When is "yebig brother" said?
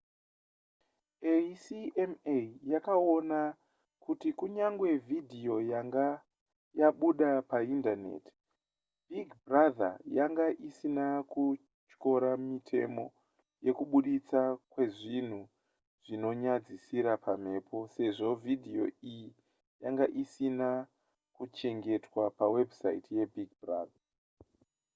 23.17-24.03